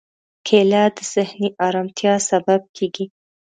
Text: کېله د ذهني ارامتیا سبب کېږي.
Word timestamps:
کېله 0.47 0.83
د 0.95 0.97
ذهني 1.13 1.49
ارامتیا 1.67 2.13
سبب 2.29 2.61
کېږي. 2.75 3.05